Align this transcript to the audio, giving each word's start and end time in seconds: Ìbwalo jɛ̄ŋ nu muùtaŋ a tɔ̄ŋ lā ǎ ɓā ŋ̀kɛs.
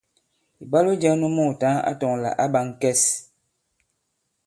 Ìbwalo 0.63 0.91
jɛ̄ŋ 1.01 1.15
nu 1.21 1.27
muùtaŋ 1.35 1.75
a 1.89 1.91
tɔ̄ŋ 1.99 2.13
lā 2.23 2.29
ǎ 2.43 2.45
ɓā 2.53 2.61
ŋ̀kɛs. 2.69 3.01